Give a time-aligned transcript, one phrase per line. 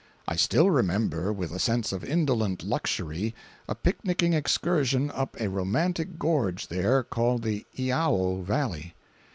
[0.27, 3.35] I still remember, with a sense of indolent luxury,
[3.69, 8.95] a picnicing excursion up a romantic gorge there, called the Iao Valley.